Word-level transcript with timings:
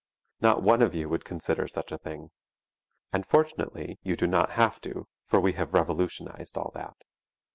Not 0.41 0.63
one 0.63 0.81
of 0.81 0.95
you 0.95 1.07
would 1.09 1.25
consider 1.25 1.67
such 1.67 1.91
a 1.91 1.97
thing. 1.99 2.31
And 3.13 3.23
fortunately 3.23 3.99
you 4.01 4.15
do 4.15 4.25
not 4.25 4.53
have 4.53 4.81
to, 4.81 5.07
for 5.25 5.39
we 5.39 5.53
have 5.53 5.75
revolutionized 5.75 6.57
all 6.57 6.71
that. 6.73 6.95